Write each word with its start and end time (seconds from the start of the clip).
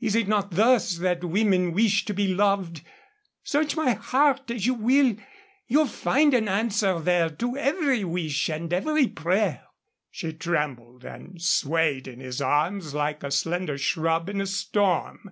Is 0.00 0.14
it 0.14 0.28
not 0.28 0.50
thus 0.50 0.96
that 0.98 1.24
women 1.24 1.72
wish 1.72 2.04
to 2.04 2.12
be 2.12 2.28
loved? 2.34 2.82
Search 3.42 3.74
my 3.74 3.92
heart 3.94 4.50
as 4.50 4.66
you 4.66 4.74
will, 4.74 5.16
you'll 5.66 5.86
find 5.86 6.34
an 6.34 6.46
answer 6.46 7.00
there 7.00 7.30
to 7.30 7.56
every 7.56 8.04
wish 8.04 8.50
and 8.50 8.70
every 8.70 9.06
prayer." 9.06 9.62
She 10.10 10.34
trembled 10.34 11.06
and 11.06 11.40
swayed 11.40 12.06
in 12.06 12.20
his 12.20 12.42
arms 12.42 12.92
like 12.92 13.22
a 13.22 13.30
slender 13.30 13.78
shrub 13.78 14.28
in 14.28 14.42
a 14.42 14.46
storm. 14.46 15.30